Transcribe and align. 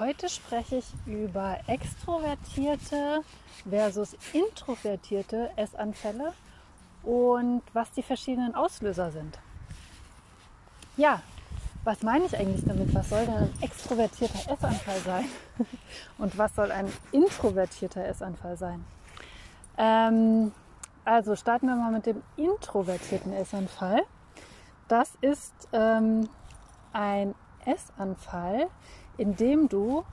Heute 0.00 0.28
spreche 0.28 0.78
ich 0.78 0.92
über 1.06 1.56
extrovertierte 1.68 3.22
versus 3.68 4.16
introvertierte 4.32 5.50
Essanfälle 5.54 6.32
und 7.04 7.62
was 7.74 7.92
die 7.92 8.02
verschiedenen 8.02 8.56
Auslöser 8.56 9.12
sind. 9.12 9.38
Ja, 10.96 11.22
was 11.84 12.02
meine 12.02 12.24
ich 12.24 12.36
eigentlich 12.36 12.64
damit? 12.64 12.92
Was 12.92 13.08
soll 13.08 13.24
denn 13.26 13.36
ein 13.36 13.54
extrovertierter 13.60 14.52
Essanfall 14.52 14.98
sein? 15.04 15.26
Und 16.18 16.38
was 16.38 16.54
soll 16.54 16.72
ein 16.72 16.90
introvertierter 17.12 18.04
Essanfall 18.06 18.56
sein? 18.56 18.84
Ähm, 19.76 20.52
also 21.04 21.36
starten 21.36 21.66
wir 21.66 21.76
mal 21.76 21.92
mit 21.92 22.06
dem 22.06 22.22
introvertierten 22.36 23.34
Essanfall. 23.34 24.02
Das 24.88 25.12
ist 25.20 25.52
ähm, 25.72 26.28
ein 26.94 27.34
Essanfall, 27.66 28.68
in 29.16 29.36
dem 29.36 29.68
du 29.68 30.04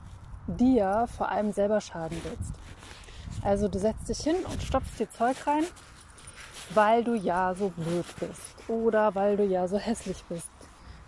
dir 0.46 1.06
vor 1.16 1.30
allem 1.30 1.52
selber 1.52 1.80
schaden 1.80 2.18
willst. 2.24 2.52
Also 3.42 3.68
du 3.68 3.78
setzt 3.78 4.08
dich 4.08 4.20
hin 4.20 4.36
und 4.50 4.62
stopfst 4.62 4.98
dir 4.98 5.10
Zeug 5.10 5.36
rein, 5.46 5.64
weil 6.74 7.02
du 7.04 7.14
ja 7.14 7.54
so 7.54 7.70
blöd 7.70 8.06
bist 8.20 8.68
oder 8.68 9.14
weil 9.14 9.36
du 9.36 9.44
ja 9.44 9.66
so 9.68 9.78
hässlich 9.78 10.22
bist 10.28 10.50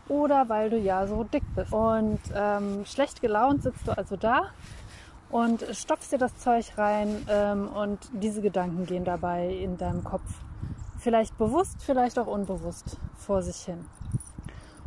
oder 0.09 0.48
weil 0.48 0.70
du 0.70 0.78
ja 0.78 1.06
so 1.06 1.24
dick 1.24 1.45
bist. 1.54 1.73
Und 1.73 2.20
ähm, 2.34 2.84
schlecht 2.87 3.20
gelaunt 3.20 3.62
sitzt 3.62 3.87
du 3.87 3.96
also 3.96 4.16
da 4.16 4.51
und 5.30 5.65
stopfst 5.73 6.12
dir 6.12 6.18
das 6.18 6.37
Zeug 6.38 6.76
rein 6.76 7.26
ähm, 7.29 7.68
und 7.68 7.98
diese 8.12 8.42
Gedanken 8.42 8.87
gehen 8.87 9.04
dabei 9.04 9.48
in 9.48 9.76
deinem 9.76 10.04
Kopf. 10.04 10.42
Vielleicht 10.98 11.37
bewusst, 11.38 11.82
vielleicht 11.82 12.18
auch 12.18 12.26
unbewusst 12.26 12.96
vor 13.16 13.42
sich 13.42 13.56
hin. 13.56 13.84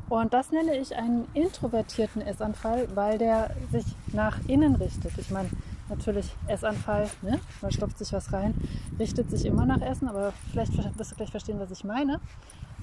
Und 0.10 0.34
das 0.34 0.52
nenne 0.52 0.78
ich 0.78 0.96
einen 0.96 1.28
introvertierten 1.34 2.22
Essanfall, 2.22 2.88
weil 2.96 3.18
der 3.18 3.52
sich 3.72 3.86
nach 4.14 4.40
innen 4.48 4.76
richtet. 4.76 5.18
Ich 5.18 5.30
meine, 5.32 5.50
natürlich 5.90 6.34
Essanfall, 6.48 7.10
ne? 7.22 7.40
man 7.62 7.72
stopft 7.72 7.98
sich 7.98 8.14
was 8.14 8.32
rein, 8.32 8.54
richtet 9.00 9.30
sich 9.30 9.46
immer 9.46 9.66
nach 9.66 9.82
Essen, 9.82 10.08
aber 10.08 10.34
vielleicht 10.52 10.78
wirst 10.98 11.12
du 11.12 11.16
gleich 11.16 11.32
verstehen, 11.32 11.60
was 11.60 11.72
ich 11.72 11.84
meine. 11.84 12.20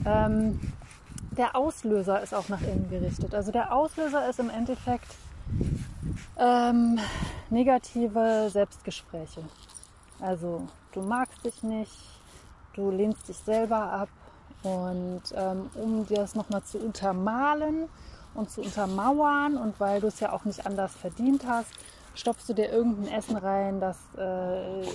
Ähm, 0.05 0.61
der 1.37 1.57
Auslöser 1.57 2.23
ist 2.23 2.35
auch 2.35 2.49
nach 2.49 2.61
innen 2.61 2.89
gerichtet. 2.91 3.35
Also 3.35 3.53
der 3.53 3.73
Auslöser 3.73 4.29
ist 4.29 4.39
im 4.39 4.51
Endeffekt 4.51 5.17
ähm, 6.39 6.99
negative 7.51 8.49
Selbstgespräche. 8.51 9.43
Also 10.21 10.67
du 10.93 11.03
magst 11.03 11.45
dich 11.45 11.63
nicht, 11.63 11.93
du 12.75 12.91
lehnst 12.91 13.29
dich 13.29 13.37
selber 13.39 13.77
ab 13.77 14.09
und 14.65 15.23
ähm, 15.37 15.71
um 15.75 16.07
dir 16.07 16.17
das 16.17 16.35
nochmal 16.35 16.63
zu 16.65 16.79
untermalen 16.79 17.89
und 18.35 18.51
zu 18.51 18.63
untermauern 18.63 19.57
und 19.57 19.79
weil 19.79 20.01
du 20.01 20.09
es 20.09 20.19
ja 20.21 20.33
auch 20.33 20.45
nicht 20.45 20.67
anders 20.67 20.93
verdient 20.95 21.47
hast, 21.47 21.71
stopfst 22.15 22.49
du 22.49 22.55
dir 22.55 22.73
irgendein 22.73 23.13
Essen 23.13 23.37
rein, 23.37 23.81
das 23.81 23.97
äh, 24.17 24.89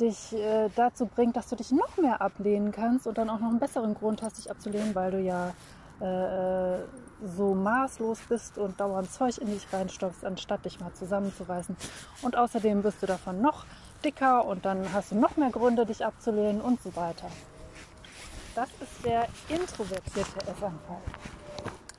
dich 0.00 0.32
äh, 0.32 0.68
dazu 0.74 1.06
bringt, 1.06 1.36
dass 1.36 1.48
du 1.48 1.56
dich 1.56 1.70
noch 1.70 1.96
mehr 1.98 2.20
ablehnen 2.20 2.72
kannst 2.72 3.06
und 3.06 3.18
dann 3.18 3.30
auch 3.30 3.40
noch 3.40 3.48
einen 3.48 3.58
besseren 3.58 3.94
Grund 3.94 4.22
hast, 4.22 4.38
dich 4.38 4.50
abzulehnen, 4.50 4.94
weil 4.94 5.10
du 5.10 5.20
ja 5.20 5.52
äh, 6.00 6.78
so 7.24 7.54
maßlos 7.54 8.20
bist 8.28 8.58
und 8.58 8.78
dauernd 8.78 9.10
Zeug 9.10 9.38
in 9.38 9.48
dich 9.48 9.66
reinstopfst, 9.72 10.24
anstatt 10.24 10.64
dich 10.64 10.80
mal 10.80 10.92
zusammenzureißen. 10.92 11.76
Und 12.22 12.36
außerdem 12.36 12.82
bist 12.82 13.02
du 13.02 13.06
davon 13.06 13.40
noch 13.40 13.64
dicker 14.04 14.44
und 14.44 14.64
dann 14.64 14.92
hast 14.92 15.12
du 15.12 15.16
noch 15.16 15.36
mehr 15.36 15.50
Gründe, 15.50 15.86
dich 15.86 16.04
abzulehnen 16.04 16.60
und 16.60 16.82
so 16.82 16.94
weiter. 16.96 17.28
Das 18.56 18.70
ist 18.80 19.04
der 19.04 19.28
introvertierte 19.50 20.38
Essanfall. 20.40 21.02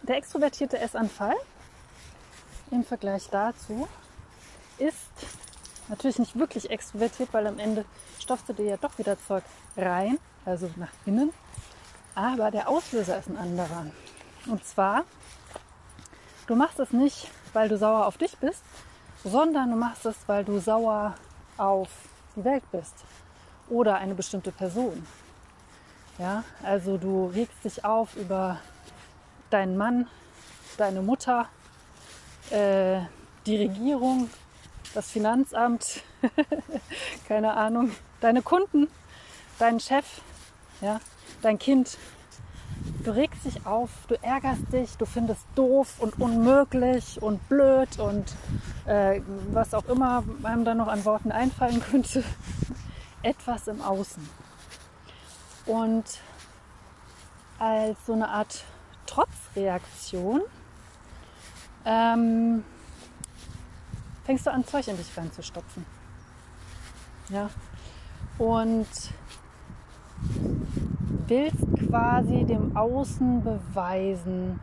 Der 0.01 0.17
extrovertierte 0.17 0.79
Essanfall 0.79 1.35
im 2.71 2.83
Vergleich 2.83 3.29
dazu 3.29 3.87
ist 4.79 4.97
natürlich 5.87 6.17
nicht 6.17 6.35
wirklich 6.35 6.71
extrovertiert, 6.71 7.31
weil 7.31 7.45
am 7.45 7.59
Ende 7.59 7.85
stopfst 8.19 8.45
du 8.49 8.53
dir 8.53 8.65
ja 8.65 8.77
doch 8.77 8.97
wieder 8.97 9.19
Zeug 9.27 9.43
rein, 9.77 10.17
also 10.45 10.67
nach 10.77 10.89
innen. 11.05 11.31
Aber 12.15 12.49
der 12.49 12.67
Auslöser 12.67 13.19
ist 13.19 13.29
ein 13.29 13.37
anderer. 13.37 13.85
Und 14.47 14.65
zwar, 14.65 15.03
du 16.47 16.55
machst 16.55 16.79
es 16.79 16.91
nicht, 16.91 17.29
weil 17.53 17.69
du 17.69 17.77
sauer 17.77 18.07
auf 18.07 18.17
dich 18.17 18.35
bist, 18.39 18.63
sondern 19.23 19.69
du 19.69 19.77
machst 19.77 20.07
es, 20.07 20.15
weil 20.25 20.43
du 20.43 20.57
sauer 20.57 21.13
auf 21.55 21.89
die 22.35 22.43
Welt 22.43 22.63
bist 22.71 22.95
oder 23.69 23.97
eine 23.97 24.15
bestimmte 24.15 24.51
Person. 24.51 25.05
Ja, 26.19 26.43
also 26.63 26.97
du 26.97 27.27
regst 27.27 27.63
dich 27.63 27.85
auf 27.85 28.15
über 28.15 28.57
deinen 29.51 29.77
Mann, 29.77 30.07
deine 30.77 31.03
Mutter, 31.03 31.47
äh, 32.49 33.01
die 33.45 33.57
Regierung, 33.57 34.27
das 34.95 35.11
Finanzamt, 35.11 36.01
keine 37.27 37.53
Ahnung, 37.53 37.91
deine 38.19 38.41
Kunden, 38.41 38.87
deinen 39.59 39.79
Chef, 39.79 40.05
ja, 40.81 40.99
dein 41.43 41.59
Kind. 41.59 41.99
Du 43.03 43.11
regst 43.11 43.45
dich 43.45 43.67
auf, 43.67 43.91
du 44.07 44.15
ärgerst 44.23 44.73
dich, 44.73 44.97
du 44.97 45.05
findest 45.05 45.45
doof 45.53 45.99
und 45.99 46.19
unmöglich 46.19 47.21
und 47.21 47.47
blöd 47.47 47.99
und 47.99 48.33
äh, 48.85 49.21
was 49.51 49.75
auch 49.75 49.85
immer 49.85 50.23
einem 50.41 50.65
da 50.65 50.73
noch 50.73 50.87
an 50.87 51.05
Worten 51.05 51.31
einfallen 51.31 51.79
könnte. 51.91 52.23
Etwas 53.21 53.67
im 53.67 53.81
Außen. 53.81 54.46
Und 55.67 56.05
als 57.59 58.05
so 58.05 58.13
eine 58.13 58.29
Art 58.29 58.63
Trotzreaktion 59.05 60.41
ähm, 61.85 62.63
fängst 64.25 64.45
du 64.45 64.51
an, 64.51 64.65
Zeug 64.65 64.87
in 64.87 64.97
dich 64.97 65.17
reinzustopfen. 65.17 65.85
Ja. 67.29 67.49
Und 68.37 68.87
willst 71.27 71.87
quasi 71.87 72.43
dem 72.45 72.75
Außen 72.75 73.43
beweisen, 73.43 74.59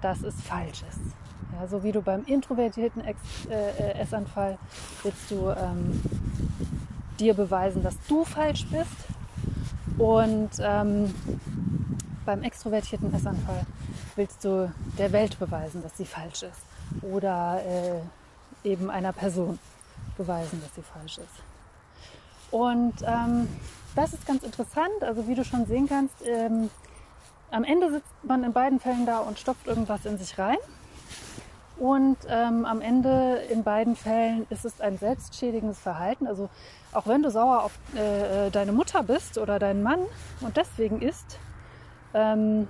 dass 0.00 0.22
es 0.22 0.34
falsch 0.42 0.82
ist. 0.88 1.00
Ja, 1.52 1.66
so 1.66 1.82
wie 1.82 1.92
du 1.92 2.02
beim 2.02 2.24
introvertierten 2.24 3.04
Ex 3.04 3.20
äh, 3.50 4.00
Essanfall 4.00 4.58
willst 5.02 5.30
du 5.30 5.50
ähm, 5.50 6.00
dir 7.20 7.34
beweisen, 7.34 7.82
dass 7.82 7.96
du 8.08 8.24
falsch 8.24 8.66
bist. 8.70 9.11
Und 10.02 10.50
ähm, 10.58 11.14
beim 12.26 12.42
extrovertierten 12.42 13.14
Essanfall 13.14 13.64
willst 14.16 14.44
du 14.44 14.68
der 14.98 15.12
Welt 15.12 15.38
beweisen, 15.38 15.80
dass 15.80 15.96
sie 15.96 16.04
falsch 16.04 16.42
ist. 16.42 17.02
Oder 17.02 17.62
äh, 17.64 18.68
eben 18.68 18.90
einer 18.90 19.12
Person 19.12 19.60
beweisen, 20.16 20.60
dass 20.60 20.74
sie 20.74 20.82
falsch 20.82 21.18
ist. 21.18 21.42
Und 22.50 22.94
ähm, 23.02 23.46
das 23.94 24.12
ist 24.12 24.26
ganz 24.26 24.42
interessant. 24.42 25.02
Also 25.02 25.28
wie 25.28 25.36
du 25.36 25.44
schon 25.44 25.66
sehen 25.66 25.88
kannst, 25.88 26.16
ähm, 26.26 26.68
am 27.52 27.62
Ende 27.62 27.92
sitzt 27.92 28.24
man 28.24 28.42
in 28.42 28.52
beiden 28.52 28.80
Fällen 28.80 29.06
da 29.06 29.20
und 29.20 29.38
stopft 29.38 29.68
irgendwas 29.68 30.04
in 30.04 30.18
sich 30.18 30.36
rein. 30.36 30.58
Und 31.78 32.18
ähm, 32.28 32.64
am 32.64 32.80
Ende 32.80 33.42
in 33.50 33.64
beiden 33.64 33.96
Fällen 33.96 34.46
ist 34.50 34.64
es 34.64 34.80
ein 34.80 34.98
selbstschädigendes 34.98 35.78
Verhalten. 35.78 36.26
Also 36.26 36.48
auch 36.92 37.06
wenn 37.06 37.22
du 37.22 37.30
sauer 37.30 37.64
auf 37.64 37.78
äh, 37.94 38.50
deine 38.50 38.72
Mutter 38.72 39.02
bist 39.02 39.38
oder 39.38 39.58
deinen 39.58 39.82
Mann 39.82 40.00
und 40.40 40.56
deswegen 40.56 41.00
isst, 41.00 41.38
ähm, 42.14 42.68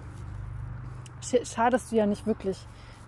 schadest 1.45 1.93
du 1.93 1.97
ja 1.97 2.07
nicht 2.07 2.27
wirklich 2.27 2.59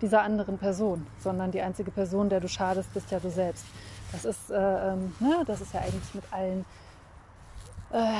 dieser 0.01 0.21
anderen 0.21 0.57
Person, 0.57 1.07
sondern 1.19 1.51
die 1.51 1.61
einzige 1.61 1.91
Person, 1.91 2.29
der 2.29 2.39
du 2.39 2.47
schadest, 2.47 2.93
bist 2.93 3.11
ja 3.11 3.19
du 3.19 3.29
selbst. 3.29 3.65
Das 4.11 4.25
ist, 4.25 4.51
äh, 4.51 4.55
ähm, 4.55 5.15
ne, 5.19 5.43
das 5.45 5.61
ist 5.61 5.73
ja 5.73 5.81
eigentlich 5.81 6.13
mit 6.13 6.23
allen 6.31 6.65
äh, 7.91 8.13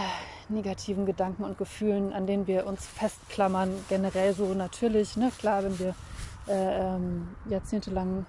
negativen 0.50 1.06
Gedanken 1.06 1.44
und 1.44 1.58
Gefühlen, 1.58 2.14
an 2.14 2.28
denen 2.28 2.48
wir 2.48 2.66
uns 2.66 2.86
festklammern, 2.86 3.72
generell 3.90 4.34
so 4.34 4.54
natürlich. 4.54 5.18
Ne? 5.18 5.32
Klar, 5.38 5.64
wenn 5.64 5.78
wir 5.80 5.96
äh, 6.48 6.96
ähm, 6.96 7.36
jahrzehntelang 7.50 8.26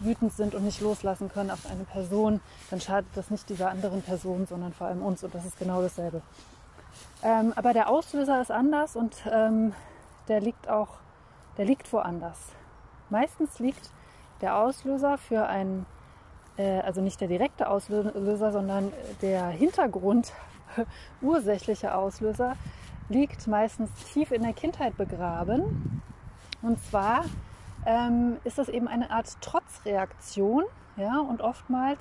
wütend 0.00 0.32
sind 0.32 0.54
und 0.54 0.64
nicht 0.64 0.80
loslassen 0.80 1.30
können 1.30 1.50
auf 1.50 1.66
eine 1.70 1.84
Person, 1.84 2.40
dann 2.70 2.80
schadet 2.80 3.10
das 3.14 3.30
nicht 3.30 3.48
dieser 3.48 3.70
anderen 3.70 4.02
Person, 4.02 4.46
sondern 4.46 4.72
vor 4.72 4.86
allem 4.86 5.02
uns. 5.02 5.22
Und 5.22 5.34
das 5.34 5.44
ist 5.44 5.58
genau 5.58 5.82
dasselbe. 5.82 6.22
Ähm, 7.22 7.52
aber 7.56 7.72
der 7.72 7.88
Auslöser 7.88 8.40
ist 8.40 8.50
anders 8.50 8.96
und 8.96 9.14
ähm, 9.30 9.74
der 10.28 10.40
liegt 10.40 10.68
auch, 10.68 10.88
der 11.58 11.66
liegt 11.66 11.92
woanders. 11.92 12.38
Meistens 13.10 13.58
liegt 13.58 13.90
der 14.40 14.56
Auslöser 14.56 15.18
für 15.18 15.46
ein, 15.46 15.84
äh, 16.56 16.80
also 16.80 17.00
nicht 17.00 17.20
der 17.20 17.28
direkte 17.28 17.68
Auslöser, 17.68 18.52
sondern 18.52 18.92
der 19.20 19.48
Hintergrund, 19.48 20.32
ursächliche 21.20 21.94
Auslöser, 21.94 22.56
liegt 23.08 23.46
meistens 23.48 23.90
tief 24.12 24.30
in 24.30 24.42
der 24.42 24.52
Kindheit 24.52 24.96
begraben. 24.96 26.00
Und 26.62 26.82
zwar 26.84 27.24
ähm, 27.86 28.36
ist 28.44 28.58
das 28.58 28.68
eben 28.68 28.88
eine 28.88 29.10
Art 29.10 29.40
Trotzreaktion. 29.40 30.64
Ja, 30.96 31.20
und 31.20 31.40
oftmals 31.40 32.00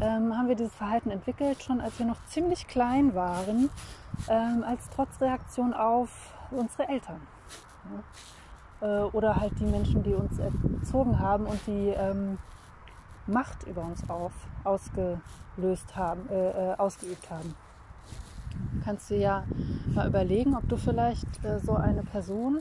ähm, 0.00 0.36
haben 0.36 0.48
wir 0.48 0.56
dieses 0.56 0.74
Verhalten 0.74 1.10
entwickelt, 1.10 1.62
schon 1.62 1.80
als 1.80 1.98
wir 1.98 2.06
noch 2.06 2.24
ziemlich 2.26 2.66
klein 2.66 3.14
waren, 3.14 3.70
ähm, 4.28 4.64
als 4.66 4.88
Trotzreaktion 4.90 5.72
auf 5.74 6.34
unsere 6.50 6.88
Eltern. 6.88 7.20
Ja. 8.80 9.02
äh, 9.02 9.10
oder 9.10 9.36
halt 9.36 9.52
die 9.60 9.64
Menschen, 9.64 10.02
die 10.02 10.14
uns 10.14 10.38
erzogen 10.38 11.18
haben 11.18 11.46
und 11.46 11.60
die 11.66 11.88
ähm, 11.90 12.38
Macht 13.26 13.66
über 13.66 13.82
uns 13.82 14.08
auf, 14.08 14.32
ausgelöst 14.64 15.96
haben, 15.96 16.28
äh, 16.28 16.72
äh, 16.72 16.74
ausgeübt 16.76 17.30
haben. 17.30 17.54
Kannst 18.84 19.10
du 19.10 19.16
ja 19.16 19.44
mal 19.94 20.06
überlegen, 20.06 20.54
ob 20.54 20.68
du 20.68 20.76
vielleicht 20.76 21.44
äh, 21.44 21.58
so 21.58 21.74
eine 21.74 22.02
Person 22.02 22.60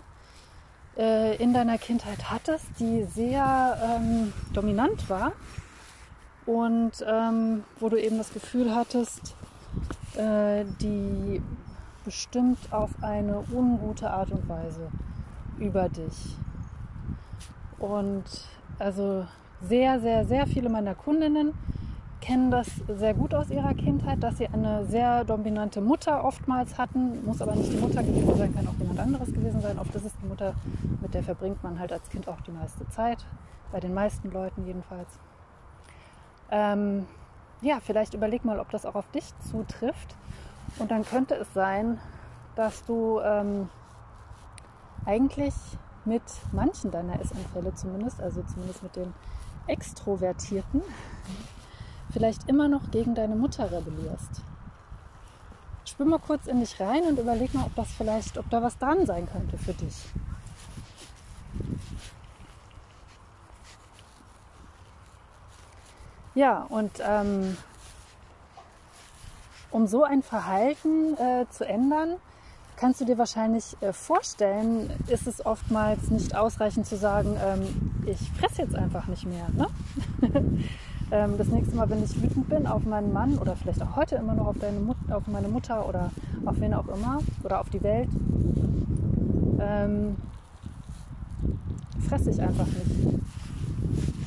äh, 0.98 1.36
in 1.38 1.54
deiner 1.54 1.78
Kindheit 1.78 2.32
hattest, 2.32 2.66
die 2.80 3.04
sehr 3.04 3.78
ähm, 3.84 4.34
dominant 4.54 5.10
war 5.10 5.34
und 6.46 6.92
ähm, 7.08 7.64
wo 7.80 7.90
du 7.90 8.02
eben 8.02 8.18
das 8.18 8.34
Gefühl 8.34 8.76
hattest, 8.76 9.36
äh, 10.16 10.66
die 10.82 11.42
bestimmt 12.04 12.60
auf 12.72 12.92
eine 13.02 13.44
ungute 13.52 14.12
Art 14.12 14.32
und 14.32 14.48
Weise 14.50 14.90
über 15.58 15.90
dich. 15.90 16.38
Und 17.80 18.24
also 18.80 19.26
sehr, 19.62 20.00
sehr, 20.02 20.26
sehr 20.26 20.48
viele 20.48 20.70
meiner 20.70 20.96
Kundinnen 20.96 21.54
kennen 22.24 22.52
das 22.52 22.68
sehr 22.88 23.14
gut 23.14 23.34
aus 23.34 23.50
ihrer 23.50 23.74
Kindheit, 23.74 24.24
dass 24.24 24.38
sie 24.38 24.48
eine 24.48 24.86
sehr 24.86 25.26
dominante 25.26 25.82
Mutter 25.82 26.24
oftmals 26.24 26.78
hatten. 26.78 27.26
Muss 27.26 27.42
aber 27.42 27.54
nicht 27.54 27.74
die 27.74 27.78
Mutter 27.78 28.02
gewesen 28.02 28.38
sein, 28.38 28.56
kann 28.56 28.66
auch 28.66 28.80
jemand 28.80 28.98
anderes 29.00 29.34
gewesen 29.34 29.60
sein. 29.60 29.78
Oft 29.78 29.94
ist 29.94 30.06
es 30.06 30.14
die 30.22 30.28
Mutter, 30.28 30.54
mit 31.02 31.14
der 31.14 31.22
verbringt 31.22 31.62
man 31.64 31.80
halt 31.80 31.92
als 31.92 32.10
Kind 32.10 32.30
auch 32.30 32.40
die 32.40 32.52
meiste 32.52 32.88
Zeit. 32.88 33.26
Bei 33.74 33.82
den 33.82 33.94
meisten 33.94 34.32
Leuten 34.32 34.66
jedenfalls. 34.66 35.10
Ähm, 36.50 37.06
ja, 37.62 37.80
vielleicht 37.82 38.14
überleg 38.14 38.46
mal, 38.46 38.58
ob 38.58 38.70
das 38.70 38.86
auch 38.86 38.96
auf 38.96 39.10
dich 39.12 39.26
zutrifft. 39.52 40.16
Und 40.80 40.92
dann 40.92 41.04
könnte 41.04 41.36
es 41.36 41.54
sein, 41.54 42.00
dass 42.56 42.86
du 42.86 43.20
ähm, 43.20 43.68
eigentlich 45.06 45.56
mit 46.06 46.24
manchen 46.54 46.90
deiner 46.90 47.20
Essanfälle 47.20 47.74
zumindest, 47.74 48.22
also 48.22 48.44
zumindest 48.44 48.82
mit 48.82 48.96
den 48.96 49.14
Extrovertierten, 49.68 50.82
vielleicht 52.14 52.48
immer 52.48 52.68
noch 52.68 52.92
gegen 52.92 53.16
deine 53.16 53.36
Mutter 53.36 53.72
rebellierst. 53.72 54.42
Spür 55.86 56.06
mal 56.06 56.20
kurz 56.20 56.48
in 56.48 56.60
dich 56.60 56.80
rein 56.80 57.04
und 57.04 57.20
überleg 57.20 57.54
mal, 57.54 57.66
ob 57.66 57.76
das 57.76 57.92
vielleicht, 57.92 58.38
ob 58.38 58.50
da 58.50 58.62
was 58.62 58.78
dran 58.78 59.06
sein 59.06 59.28
könnte 59.30 59.58
für 59.58 59.74
dich. 59.74 59.96
Ja, 66.36 66.66
und 66.70 66.92
ähm, 67.00 67.58
um 69.72 69.88
so 69.88 70.04
ein 70.04 70.24
Verhalten 70.24 71.16
äh, 71.18 71.46
zu 71.50 71.66
ändern, 71.66 72.16
kannst 72.78 73.02
du 73.02 73.06
dir 73.06 73.18
wahrscheinlich 73.18 73.78
äh, 73.82 73.94
vorstellen, 73.94 74.90
ist 75.08 75.28
es 75.28 75.46
oftmals 75.46 76.10
nicht 76.10 76.36
ausreichend 76.36 76.86
zu 76.86 76.98
sagen, 76.98 77.38
ähm, 77.44 77.62
ich 78.06 78.18
fresse 78.40 78.64
jetzt 78.64 78.76
einfach 78.76 79.08
nicht 79.08 79.26
mehr. 79.26 79.48
Ne? 79.56 79.68
ähm, 81.12 81.38
das 81.38 81.48
nächste 81.48 81.76
Mal, 81.76 81.90
wenn 81.90 82.04
ich 82.04 82.22
wütend 82.22 82.50
bin 82.50 82.68
auf 82.68 82.84
meinen 82.84 83.14
Mann 83.14 83.38
oder 83.38 83.56
vielleicht 83.56 83.82
auch 83.82 83.96
heute 83.96 84.16
immer 84.16 84.34
noch 84.34 84.48
auf, 84.48 84.58
deine 84.60 84.80
Mut 84.80 84.98
auf 85.12 85.28
meine 85.28 85.48
Mutter 85.48 85.88
oder 85.88 86.12
auf 86.46 86.60
wen 86.60 86.74
auch 86.74 86.88
immer 86.88 87.20
oder 87.44 87.62
auf 87.62 87.70
die 87.70 87.82
Welt, 87.82 88.10
ähm, 89.60 90.16
fresse 92.08 92.32
ich 92.32 92.42
einfach 92.42 92.68
nicht. 92.68 93.22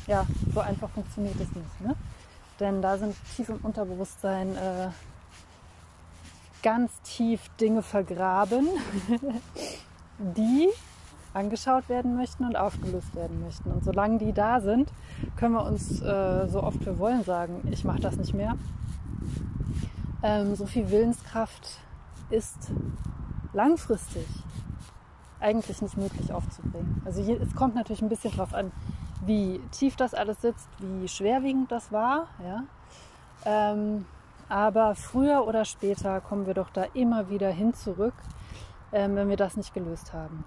Ja, 0.07 0.25
so 0.53 0.61
einfach 0.61 0.89
funktioniert 0.89 1.35
es 1.35 1.55
nicht. 1.55 1.81
Ne? 1.81 1.95
Denn 2.59 2.81
da 2.81 2.97
sind 2.97 3.15
tief 3.35 3.49
im 3.49 3.57
Unterbewusstsein 3.57 4.55
äh, 4.55 4.89
ganz 6.63 7.01
tief 7.01 7.49
Dinge 7.59 7.81
vergraben, 7.81 8.67
die 10.19 10.69
angeschaut 11.33 11.87
werden 11.89 12.15
möchten 12.15 12.45
und 12.45 12.55
aufgelöst 12.55 13.15
werden 13.15 13.41
möchten. 13.43 13.71
Und 13.71 13.83
solange 13.83 14.17
die 14.17 14.33
da 14.33 14.59
sind, 14.59 14.89
können 15.35 15.53
wir 15.53 15.65
uns 15.65 16.01
äh, 16.01 16.47
so 16.47 16.63
oft 16.63 16.83
wir 16.85 16.97
wollen 16.97 17.23
sagen, 17.23 17.67
ich 17.71 17.83
mache 17.83 17.99
das 17.99 18.17
nicht 18.17 18.33
mehr. 18.33 18.55
Ähm, 20.23 20.55
so 20.55 20.65
viel 20.65 20.89
Willenskraft 20.89 21.79
ist 22.29 22.71
langfristig 23.53 24.25
eigentlich 25.39 25.81
nicht 25.81 25.97
möglich 25.97 26.33
aufzubringen. 26.33 27.01
Also 27.05 27.21
hier, 27.21 27.39
es 27.39 27.53
kommt 27.55 27.75
natürlich 27.75 28.01
ein 28.01 28.09
bisschen 28.09 28.31
drauf 28.31 28.53
an, 28.53 28.71
wie 29.25 29.59
tief 29.71 29.95
das 29.95 30.13
alles 30.13 30.41
sitzt, 30.41 30.67
wie 30.79 31.07
schwerwiegend 31.07 31.71
das 31.71 31.91
war. 31.91 32.27
Ja? 32.43 32.63
Ähm, 33.45 34.05
aber 34.49 34.95
früher 34.95 35.45
oder 35.47 35.65
später 35.65 36.21
kommen 36.21 36.45
wir 36.45 36.53
doch 36.53 36.69
da 36.69 36.85
immer 36.93 37.29
wieder 37.29 37.49
hin 37.49 37.73
zurück, 37.73 38.13
ähm, 38.91 39.15
wenn 39.15 39.29
wir 39.29 39.37
das 39.37 39.57
nicht 39.57 39.73
gelöst 39.73 40.13
haben. 40.13 40.43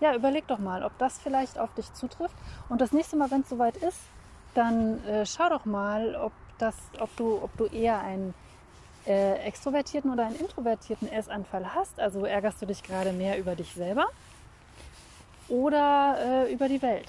Ja, 0.00 0.14
überleg 0.14 0.46
doch 0.46 0.58
mal, 0.58 0.82
ob 0.82 0.96
das 0.98 1.18
vielleicht 1.18 1.58
auf 1.58 1.72
dich 1.74 1.92
zutrifft. 1.94 2.36
Und 2.68 2.80
das 2.80 2.92
nächste 2.92 3.16
Mal, 3.16 3.30
wenn 3.30 3.40
es 3.40 3.48
soweit 3.48 3.76
ist, 3.76 4.00
dann 4.54 5.02
äh, 5.04 5.24
schau 5.26 5.48
doch 5.48 5.64
mal, 5.64 6.14
ob, 6.16 6.32
das, 6.58 6.76
ob, 7.00 7.14
du, 7.16 7.42
ob 7.42 7.56
du 7.56 7.66
eher 7.66 8.00
einen 8.00 8.34
äh, 9.06 9.34
extrovertierten 9.46 10.12
oder 10.12 10.26
einen 10.26 10.36
introvertierten 10.36 11.10
Essanfall 11.10 11.74
hast. 11.74 11.98
Also 11.98 12.24
ärgerst 12.24 12.62
du 12.62 12.66
dich 12.66 12.82
gerade 12.82 13.12
mehr 13.12 13.38
über 13.38 13.54
dich 13.56 13.72
selber 13.72 14.06
oder 15.48 16.16
äh, 16.46 16.52
über 16.52 16.68
die 16.68 16.82
Welt. 16.82 17.08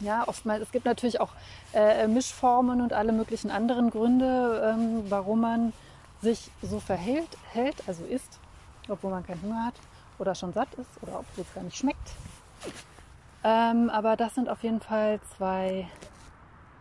Ja, 0.00 0.28
oftmals, 0.28 0.62
es 0.62 0.70
gibt 0.70 0.84
natürlich 0.84 1.20
auch 1.20 1.32
äh, 1.72 2.06
Mischformen 2.06 2.80
und 2.80 2.92
alle 2.92 3.12
möglichen 3.12 3.50
anderen 3.50 3.90
Gründe, 3.90 4.74
ähm, 4.74 5.04
warum 5.08 5.40
man 5.40 5.72
sich 6.22 6.50
so 6.62 6.78
verhält, 6.78 7.36
hält, 7.52 7.76
also 7.88 8.04
isst, 8.04 8.38
obwohl 8.88 9.10
man 9.10 9.26
keinen 9.26 9.42
Hunger 9.42 9.66
hat 9.66 9.74
oder 10.18 10.34
schon 10.34 10.52
satt 10.52 10.72
ist 10.74 11.02
oder 11.02 11.20
obwohl 11.20 11.44
es 11.44 11.54
gar 11.54 11.64
nicht 11.64 11.76
schmeckt. 11.76 12.12
Ähm, 13.42 13.90
aber 13.90 14.16
das 14.16 14.34
sind 14.34 14.48
auf 14.48 14.62
jeden 14.62 14.80
Fall 14.80 15.20
zwei 15.36 15.88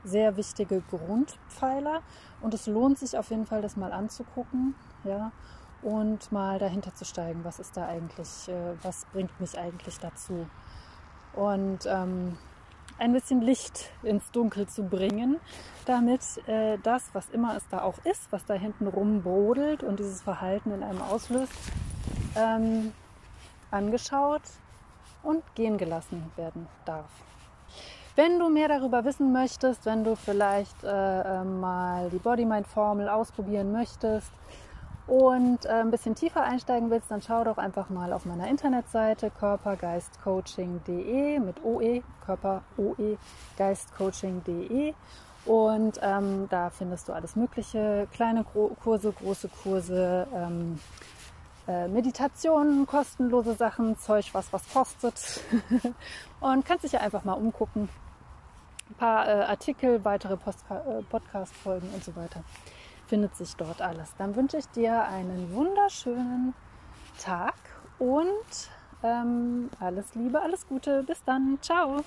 sehr 0.04 0.38
wichtige 0.38 0.82
Grundpfeiler 0.82 2.02
und 2.42 2.54
es 2.54 2.68
lohnt 2.68 3.00
sich 3.00 3.18
auf 3.18 3.30
jeden 3.32 3.46
Fall, 3.46 3.62
das 3.62 3.76
mal 3.76 3.94
anzugucken, 3.94 4.76
ja, 5.04 5.32
und 5.82 6.32
mal 6.32 6.60
dahinter 6.60 6.94
zu 6.96 7.06
steigen, 7.06 7.44
was 7.44 7.60
ist 7.60 7.78
da 7.78 7.88
eigentlich, 7.88 8.48
äh, 8.48 8.76
was 8.84 9.06
bringt 9.12 9.40
mich 9.40 9.58
eigentlich 9.58 9.98
dazu. 10.00 10.48
Und 11.34 11.86
ähm, 11.86 12.38
ein 13.00 13.14
bisschen 13.14 13.42
Licht 13.42 13.92
ins 14.04 14.32
Dunkel 14.32 14.68
zu 14.68 14.84
bringen, 14.84 15.40
damit 15.86 16.22
äh, 16.48 16.78
das, 16.84 17.10
was 17.14 17.30
immer 17.30 17.56
es 17.56 17.68
da 17.70 17.82
auch 17.82 17.98
ist, 18.04 18.32
was 18.32 18.46
da 18.46 18.54
hinten 18.54 18.88
rum 18.88 19.22
brodelt 19.22 19.84
und 19.84 20.00
dieses 20.00 20.22
Verhalten 20.22 20.72
in 20.72 20.84
einem 20.84 21.02
auslöst, 21.02 21.54
ähm, 22.36 22.92
angeschaut 23.72 24.42
und 25.24 25.44
gehen 25.56 25.78
gelassen 25.78 26.32
werden 26.36 26.68
darf. 26.86 27.10
Wenn 28.16 28.40
du 28.40 28.50
mehr 28.50 28.68
darüber 28.68 29.06
wissen 29.06 29.32
möchtest, 29.32 29.86
wenn 29.86 30.04
du 30.04 30.16
vielleicht 30.16 30.84
äh, 30.84 31.22
äh 31.42 31.44
mal 31.44 32.10
die 32.10 32.18
Body-Mind-Formel 32.18 33.10
ausprobieren 33.10 33.72
möchtest, 33.72 34.32
und 35.08 35.66
äh, 35.66 35.70
ein 35.70 35.90
bisschen 35.90 36.16
tiefer 36.16 36.44
einsteigen 36.44 36.90
willst, 36.90 37.10
dann 37.10 37.22
schau 37.22 37.42
doch 37.44 37.58
einfach 37.58 37.90
mal 37.90 38.14
auf 38.14 38.26
meiner 38.26 38.48
Internetseite 38.48 39.32
körpergeistcoaching.de 39.32 41.40
mit 41.40 41.64
OE, 41.64 42.04
Körper 42.26 42.62
OE, 42.78 43.18
geistcoaching.de 43.58 44.94
und 45.46 46.00
ähm, 46.02 46.48
da 46.50 46.70
findest 46.70 47.08
du 47.08 47.14
alles 47.14 47.38
Mögliche, 47.38 48.08
kleine 48.12 48.44
Gro 48.44 48.76
Kurse, 48.84 49.14
große 49.14 49.48
Kurse, 49.64 50.28
ähm, 50.36 50.78
äh, 51.70 51.88
Meditationen, 51.88 52.86
kostenlose 52.86 53.54
Sachen, 53.54 53.98
Zeug, 53.98 54.28
was 54.34 54.52
was 54.52 54.70
kostet. 54.74 55.40
Und 56.42 56.66
kannst 56.66 56.84
dich 56.84 56.92
ja 56.92 57.00
einfach 57.00 57.24
mal 57.24 57.34
umgucken. 57.34 57.88
Ein 58.90 58.96
paar 58.96 59.28
äh, 59.28 59.44
Artikel, 59.44 60.04
weitere 60.04 60.34
äh, 60.34 60.38
Podcast-Folgen 61.10 61.90
und 61.94 62.04
so 62.04 62.14
weiter 62.18 62.42
findet 63.08 63.36
sich 63.36 63.56
dort 63.56 63.82
alles. 63.82 64.14
Dann 64.18 64.36
wünsche 64.36 64.58
ich 64.58 64.68
dir 64.68 65.04
einen 65.04 65.54
wunderschönen 65.54 66.54
Tag 67.20 67.56
und 68.00 68.70
ähm, 69.04 69.70
alles 69.80 70.14
Liebe, 70.16 70.42
alles 70.42 70.68
Gute. 70.68 71.04
Bis 71.04 71.24
dann. 71.24 71.58
Ciao. 71.62 72.04